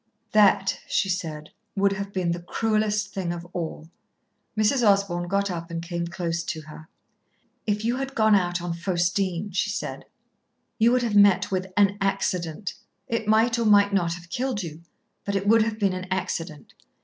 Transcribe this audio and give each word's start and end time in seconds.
"That," 0.31 0.79
she 0.87 1.09
said, 1.09 1.51
"would 1.75 1.91
have 1.93 2.11
been 2.11 2.31
the 2.31 2.41
cruelest 2.41 3.13
thing 3.13 3.31
of 3.31 3.45
all." 3.53 3.87
Mrs. 4.57 4.81
Osborn 4.81 5.27
got 5.27 5.51
up 5.51 5.69
and 5.69 5.79
came 5.79 6.07
close 6.07 6.41
to 6.43 6.61
her. 6.61 6.87
"If 7.67 7.85
you 7.85 7.97
had 7.97 8.15
gone 8.15 8.33
out 8.33 8.63
on 8.63 8.73
Faustine," 8.73 9.51
she 9.51 9.69
said, 9.69 10.05
"you 10.79 10.91
would 10.91 11.03
have 11.03 11.15
met 11.15 11.51
with 11.51 11.71
an 11.77 11.99
accident. 12.01 12.73
It 13.07 13.27
might 13.27 13.59
or 13.59 13.65
might 13.65 13.93
not 13.93 14.13
have 14.13 14.31
killed 14.31 14.63
you. 14.63 14.81
But 15.23 15.35
it 15.35 15.47
would 15.47 15.61
have 15.61 15.77
been 15.77 15.93
an 15.93 16.07
accident. 16.09 16.73